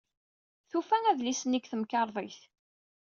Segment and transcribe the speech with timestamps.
[0.69, 2.39] Tufa adlis-nni deg temkarḍit.